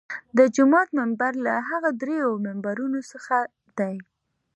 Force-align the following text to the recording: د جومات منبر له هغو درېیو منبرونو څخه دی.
د 0.37 0.39
جومات 0.55 0.89
منبر 0.99 1.33
له 1.45 1.53
هغو 1.69 1.89
درېیو 2.01 2.33
منبرونو 2.45 2.99
څخه 3.11 3.35
دی. 3.77 3.95